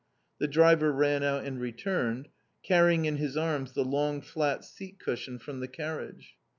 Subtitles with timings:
[0.39, 2.29] The driver ran out and returned,
[2.63, 6.37] carrying in his arms the long flat seat cushion from the carriage.